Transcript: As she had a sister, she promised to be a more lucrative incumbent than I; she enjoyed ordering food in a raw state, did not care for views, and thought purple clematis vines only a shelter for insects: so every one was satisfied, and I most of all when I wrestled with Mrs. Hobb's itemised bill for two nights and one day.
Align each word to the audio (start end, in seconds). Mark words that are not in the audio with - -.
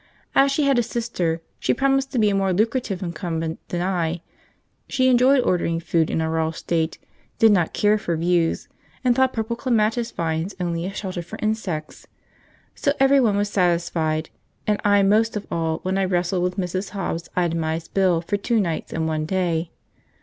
As 0.33 0.51
she 0.51 0.63
had 0.63 0.79
a 0.79 0.81
sister, 0.81 1.43
she 1.59 1.75
promised 1.75 2.11
to 2.11 2.17
be 2.17 2.31
a 2.31 2.35
more 2.35 2.53
lucrative 2.53 3.03
incumbent 3.03 3.59
than 3.69 3.83
I; 3.83 4.23
she 4.89 5.07
enjoyed 5.09 5.41
ordering 5.43 5.79
food 5.79 6.09
in 6.09 6.21
a 6.21 6.27
raw 6.27 6.49
state, 6.49 6.97
did 7.37 7.51
not 7.51 7.71
care 7.75 7.99
for 7.99 8.15
views, 8.17 8.67
and 9.03 9.15
thought 9.15 9.31
purple 9.31 9.55
clematis 9.55 10.09
vines 10.09 10.55
only 10.59 10.87
a 10.87 10.91
shelter 10.95 11.21
for 11.21 11.37
insects: 11.39 12.07
so 12.73 12.93
every 12.99 13.19
one 13.19 13.37
was 13.37 13.49
satisfied, 13.51 14.31
and 14.65 14.81
I 14.83 15.03
most 15.03 15.37
of 15.37 15.45
all 15.51 15.81
when 15.83 15.99
I 15.99 16.05
wrestled 16.05 16.41
with 16.41 16.57
Mrs. 16.57 16.93
Hobb's 16.97 17.29
itemised 17.35 17.93
bill 17.93 18.21
for 18.21 18.37
two 18.37 18.59
nights 18.59 18.91
and 18.91 19.07
one 19.07 19.27
day. 19.27 19.69